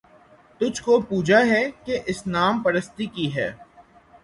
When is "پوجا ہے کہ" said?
1.01-1.99